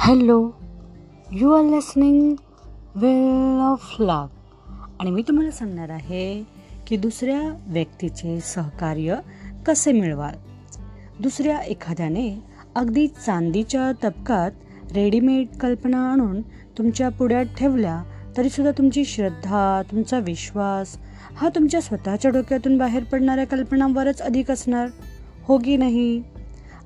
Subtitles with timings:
[0.00, 0.50] Hello
[1.32, 2.34] you are listening
[2.94, 4.26] well of love
[5.00, 6.42] आणि मी तुम्हाला सांगणार आहे
[6.86, 9.16] की दुसऱ्या व्यक्तीचे सहकार्य
[9.66, 10.34] कसे मिळवाल?
[11.20, 12.42] दुसऱ्या एखाद्याने
[12.76, 14.50] अगदी चांदीच्या तबकात
[14.92, 16.40] रेडीमेड कल्पना आणून
[16.78, 18.02] तुमच्या पुढ्यात ठेवल्या
[18.36, 20.98] तरीसुद्धा तुमची श्रद्धा तुमचा विश्वास
[21.36, 24.88] हा तुमच्या स्वतःच्या डोक्यातून बाहेर पडणाऱ्या कल्पनांवरच अधिक असणार.
[25.44, 26.22] हो की नाही?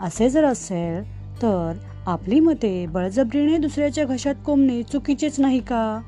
[0.00, 1.02] असे जर असेल
[1.42, 1.72] तर
[2.06, 6.02] आपली मते बळजबरीने दुसऱ्याच्या घशात कोंबणे चुकीचेच नाही का?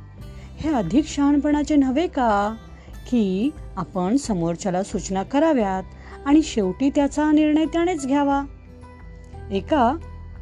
[0.61, 2.57] हे अधिक शहाणपणाचे नव्हे का?
[3.11, 5.83] की आपण समोरच्याला सूचना कराव्यात
[6.27, 8.43] आणि शेवटी त्याचा निर्णय त्यानेच घ्यावा.
[9.51, 9.97] एका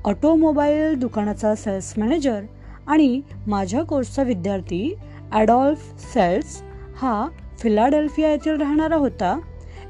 [0.05, 2.41] ऑटोमोबाईल दुकानाचा सेल्स मॅनेजर
[2.87, 4.95] आणि माझ्या कोर्सचा विद्यार्थी
[5.33, 5.79] ॲडॉल्फ
[6.15, 6.63] सेल्स
[6.97, 7.29] हा
[7.59, 9.41] फिलाडेल्फिया येथील राहणारा होता.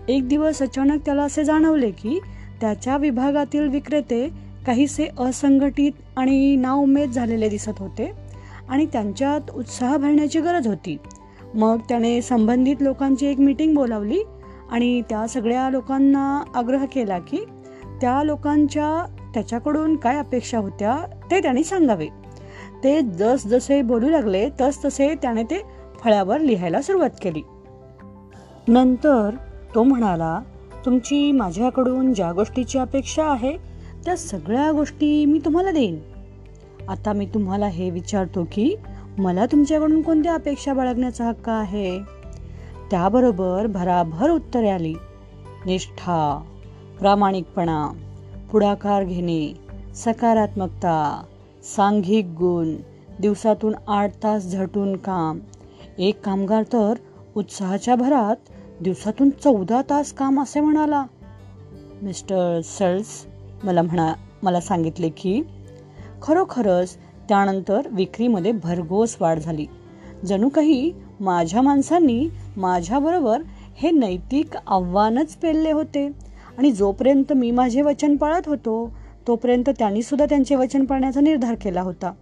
[0.09, 2.21] एक दिवस अचानक त्याला असे जाणवले की
[2.61, 8.11] त्याच्या विभागातील विक्रेते काहीसे असंघटित आणि नाउमेद झालेले दिसत होते
[8.69, 10.97] आणि त्यांच्यात उत्साह भरण्याची गरज होती.
[11.55, 14.23] मग त्याने संबंधित लोकांची एक मीटिंग बोलावली
[14.71, 17.45] आणि त्या सगळ्या लोकांना आग्रह केला की
[18.01, 20.97] त्या लोकांच्या त्याच्याकडून काय अपेक्षा होत्या
[21.31, 22.09] ते त्यांनी सांगावे.
[22.85, 25.63] ते जस जसे बोलू लागले तस तसे त्याने ते
[26.01, 27.43] फळ्यावर लिहायला सुरुवात केली.
[28.69, 29.31] नंतर
[29.75, 30.41] तो म्हणाला
[30.85, 33.70] तुमची माझ्याकडून ज्या गोष्टीची अपेक्षा आहे
[34.05, 35.99] त्या सगळ्या गोष्टी मी तुम्हाला देईन.
[36.89, 38.75] आता मी तुम्हाला हे विचारतो की
[39.19, 41.99] मला तुमच्याकडून कोणत्या अपेक्षा बाळगण्याचा हक्क आहे?
[42.91, 44.95] त्याबरोबर भराभर उत्तरे आली.
[45.67, 46.43] निष्ठा
[47.01, 47.93] प्रामाणिकपणा
[48.53, 49.55] पुढाकार घेणे
[49.95, 51.25] सकारात्मकता
[51.77, 52.77] सांघिक गुण
[53.21, 55.39] दिवसातून आठ तास झटून काम.
[55.99, 56.95] एक कामगार तर
[57.35, 58.37] उत्साहाच्या भरात
[58.83, 61.05] दिवसातून चौदा तास काम असे म्हणाला.
[62.03, 63.27] मिस्टर सेल्स
[63.65, 65.43] मला म्हणा मला सांगितले की
[66.23, 66.97] खरोखरच
[67.29, 69.67] त्यानंतर विक्रीमध्ये भरघोस वाढ झाली.
[70.25, 73.43] जणू काही माझ्या माणसांनी माझ्याबरोबर
[73.77, 76.07] हे नैतिक आव्हानच पेलले होते
[76.59, 78.91] आणि जोपर्यंत मी माझे वचन पाळत होतो
[79.27, 82.13] तोपर्यंत त्यांनीसुद्धा त्यांचे वचन पाळण्याचा निर्धार केला होता.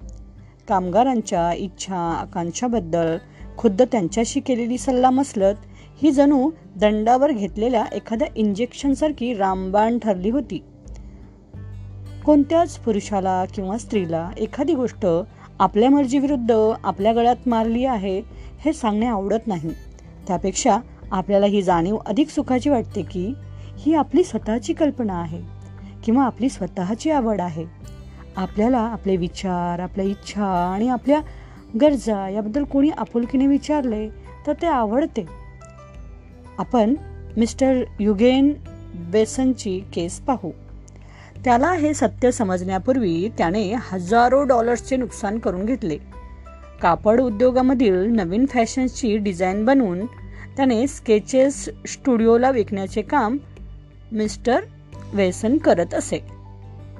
[0.69, 3.17] कामगारांच्या इच्छा आकांक्षाबद्दल
[3.59, 5.55] खुद्द त्यांच्याशी केलेली सल्ला मसलत
[6.03, 10.62] ही जणू दंडावर घेतलेल्या एखाद्या इंजेक्शनसारखी रामबाण ठरली होती.
[12.25, 15.06] कोणत्याच पुरुषाला किंवा स्त्रीला एखादी गोष्ट
[15.61, 18.23] आपल्या मर्जीविरुद्ध आपल्या गळ्यात मारली आहे
[18.59, 19.71] हे सांगणे आवडत नाही.
[20.27, 20.79] त्यापेक्षा
[21.12, 23.33] आपल्याला ही जाणीव अधिक सुखाची वाटते की
[23.79, 25.41] ही आपली स्वतःची कल्पना आहे
[26.05, 27.65] किंवा आपली स्वतःची आवड आहे.
[28.37, 31.21] आपल्याला आपले विचार आपल्या इच्छा आणि आपल्या
[31.81, 34.09] गरजा याबद्दल कोणी आपुलकीने विचारले
[34.47, 35.27] तर ते आवडते.
[36.59, 36.95] आपण
[37.37, 38.53] मिस्टर युगेन
[38.95, 40.50] बेसनची केस पाहू.
[41.44, 45.99] त्याला हे सत्य समजण्यापूर्वी त्याने हजारो डॉलर्सचे नुकसान करून घेतले.
[46.82, 50.06] कापड उद्योगामधील नवीन फॅशन्सची डिझाईन बनवून
[50.56, 53.37] त्याने स्केचेस स्टुडिओला विकण्याचे काम
[54.12, 54.60] मिस्टर
[55.15, 56.25] वेसन करत असे.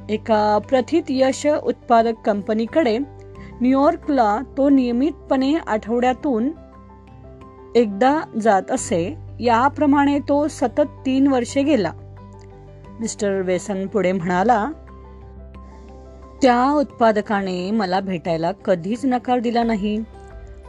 [0.09, 2.99] एका प्रथित यश उत्पादक कंपनीकडे
[3.61, 6.51] न्यूयॉर्कला तो नियमितपणे आठवड्यातून
[7.75, 9.17] एकदा जात असे.
[9.41, 11.93] याप्रमाणे तो सतत तीन वर्षे गेला.
[13.01, 14.71] मिस्टर वेसन पुढे म्हणाला
[16.43, 19.99] त्या उत्पादकाने मला भेटायला कधीच नकार दिला नाही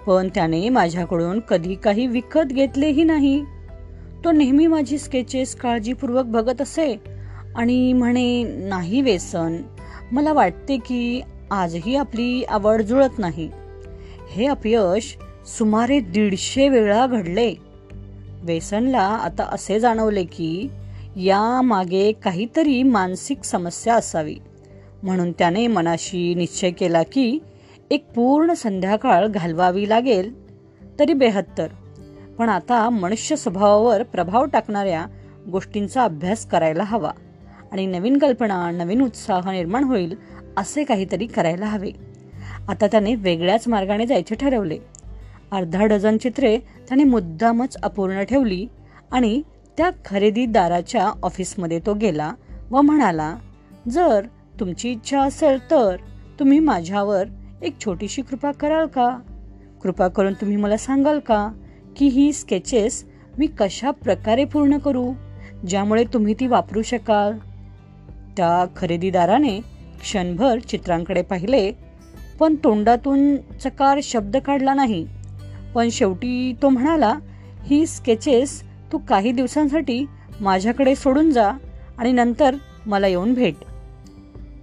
[0.07, 3.43] पण त्याने माझ्याकडून कधी काही विकत घेतलेही नाही.
[4.23, 6.95] तो नेहमी माझी स्केचेस काळजीपूर्वक बघत असे
[7.55, 9.57] आणि म्हणे नाही वेसन
[10.11, 13.49] मला वाटते की आजही आपली आवड जुळत नाही.
[14.31, 15.17] हे अपयश
[15.57, 17.53] सुमारे दीडशे वेळा घडले.
[18.41, 20.69] वेसनला आता असे जाणवले की
[21.15, 24.35] यामागे काहीतरी मानसिक समस्या असावी.
[25.03, 27.39] म्हणून त्याने मनाशी निश्चय केला की
[27.91, 30.49] एक पूर्ण संध्याकाळ घालवावी लागेल.
[30.99, 31.67] तरी बेहत्तर.
[32.37, 35.05] पण आता मनुष्य स्वभावावर प्रभाव टाकणाऱ्या
[35.51, 37.11] गोष्टींचा अभ्यास करायला हवा
[37.71, 40.15] आणि नवीन कल्पना नवीन उत्साह निर्माण होईल
[40.57, 41.91] असे काहीतरी करायला हवे.
[42.69, 44.77] आता त्याने वेगळ्याच मार्गाने जायचे ठरवले.
[45.51, 48.67] अर्धा डझन चित्रे त्याने मुद्दामच अपूर्ण ठेवली
[49.11, 49.41] आणि
[49.79, 52.33] त्या खरेदीदाराच्या ऑफिसमध्ये तो गेला
[52.71, 53.35] व म्हणाला
[53.89, 54.25] जर
[54.59, 55.95] तुमची इच्छा असेल तर
[56.39, 57.23] तुम्ही माझ्यावर
[57.61, 59.19] एक छोटीशी कृपा कराल का?
[59.83, 61.51] कृपा करून तुम्ही मला सांगाल का
[61.97, 63.05] की ही स्केचेस
[63.37, 65.11] मी कशा प्रकारे पूर्ण करू
[65.67, 67.37] ज्यामुळे तुम्ही ती वापरू शकाल?
[68.37, 69.59] त्या खरेदीदाराने
[70.01, 71.71] क्षणभर चित्रांकडे पाहिले
[72.39, 75.07] पण तोंडातून चकार शब्द काढला नाही.
[75.75, 77.15] पण शेवटी तो म्हणाला
[77.65, 80.05] ही स्केचेस तू काही दिवसांसाठी
[80.41, 81.51] माझ्याकडे सोडून जा
[81.97, 82.55] आणि नंतर
[82.85, 83.55] मला येऊन भेट.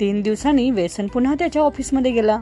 [0.01, 2.41] तीन दिवसांनी वेसन पुन्हा त्याच्या ऑफिसमध्ये गेला.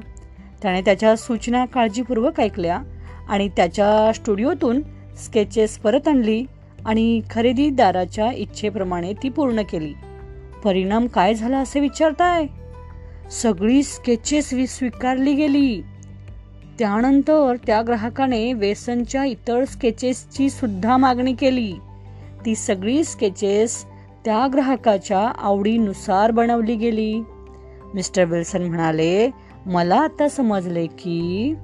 [0.62, 2.80] त्याने त्याच्या सूचना काळजीपूर्वक ऐकल्या
[3.28, 4.82] आणि त्याच्या स्टुडिओतून
[5.24, 6.44] स्केचेस परत आणली
[6.86, 9.92] आणि खरेदीदाराच्या इच्छेप्रमाणे ती पूर्ण केली.
[10.64, 12.46] परिणाम काय झाला असे विचारताय?
[13.30, 15.82] सगळी स्केचेस स्वीकारली गेली.
[16.78, 21.72] त्यानंतर त्या ग्राहकाने वेसनच्या इतर स्केचेसची सुद्धा मागणी केली.
[22.46, 23.84] ती सगळी स्केचेस
[24.24, 27.22] त्या ग्राहकाच्या आवडीनुसार बनवली गेली.
[27.94, 29.30] मिस्टर विल्सन म्हणाले
[29.66, 31.54] मला आता समजले की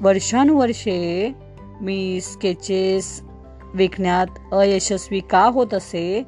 [0.00, 1.32] वर्षानुवर्षे
[1.80, 3.22] मी स्केचेस
[3.74, 6.22] विकण्यात अयशस्वी का होत असे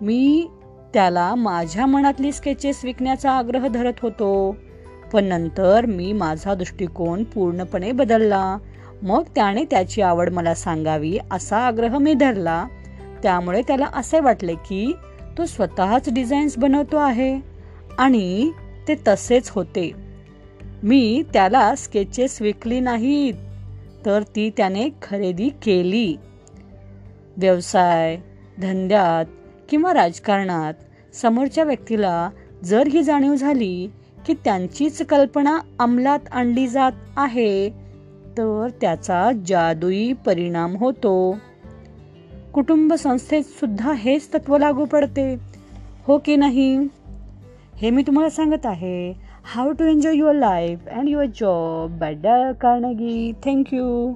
[0.00, 0.48] मी
[0.94, 4.56] त्याला माझ्या मनातली स्केचेस विकण्याचा आग्रह धरत होतो.
[5.12, 8.58] पण नंतर मी माझा दृष्टिकोन पूर्णपणे बदलला.
[9.02, 12.66] मग त्याने त्याची आवड मला सांगावी असा आग्रह मी धरला.
[13.22, 14.92] त्यामुळे त्याला असे वाटले की
[15.38, 17.40] तो स्वतःच डिझाईन्स बनवतो आहे.
[17.98, 18.50] आणि
[18.88, 19.92] ते तसेच होते.
[20.82, 23.34] मी त्याला स्केचेस विकली नाहीत
[24.06, 26.16] तर ती त्याने खरेदी केली.
[27.36, 28.16] व्यवसाय
[28.62, 29.24] धंद्यात
[29.70, 30.74] किंवा राजकारणात
[31.14, 32.30] समोरच्या व्यक्तीला
[32.64, 33.90] जर ही जाणीव झाली
[34.26, 37.70] की त्यांचीच कल्पना अंमलात आणली जात आहे
[38.38, 41.38] तर त्याचा जादुई परिणाम होतो.
[42.54, 45.36] कुटुंब संस्थेत सुद्धा हेच तत्व लागू पडते.
[46.06, 46.76] हो की नाही?
[47.76, 49.12] हे मी तुम्हाला सांगत आहे.
[49.44, 54.14] How to enjoy your life and your job by Dale Carnegie thank you